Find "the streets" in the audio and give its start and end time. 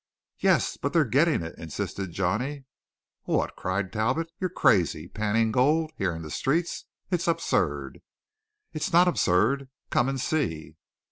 6.23-6.85